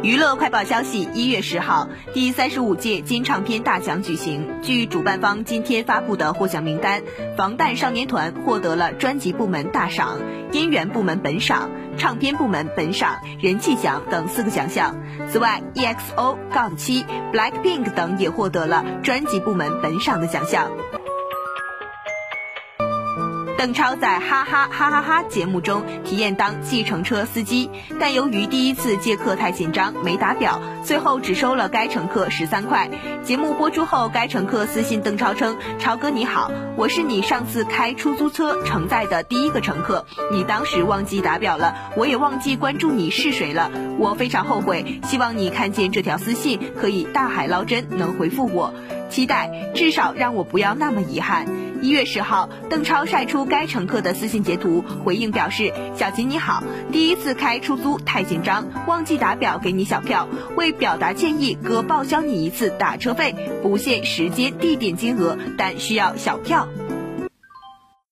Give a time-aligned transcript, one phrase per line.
[0.00, 4.48] 娱乐快报消息：一月十号，第三十五届金唱片大奖举行。
[4.62, 7.02] 据主办方今天发布的获奖名单，
[7.36, 10.20] 防弹少年团获得了专辑部门大赏、
[10.52, 14.94] 音源部门本赏、唱片部门本赏、人气奖等四个奖项。
[15.28, 20.70] 此外，EXO、GOT7、BLACKPINK 等也获得了专辑部门本赏的奖项。
[23.58, 27.68] 邓超在哈哈哈哈哈节目中体验当计程车司机，
[27.98, 32.88] 但由于第一次接客太紧张，没打表，最后只收了该乘客十三块。
[33.24, 45.00] 节目播出后，该乘客私信邓超称：“超哥你好，我是你上次开出租车承载的第一个乘客，你当时忘记打表了，我也忘记关注你是谁了，我非常后悔。
[45.02, 48.72] 希望你看见这条私信，可以大海捞针，能回复我。
[49.08, 51.46] 期待至少让我不要那么遗憾。”
[51.80, 63.32] 一月十号，邓超晒出该乘客的私信截图，回应表示：“小吉你好，第一次开出租太紧张，忘记打表给你小票，为表达歉意，哥报销你一次打车费，
[63.62, 66.66] 不限时间地点金额，但需要小票。”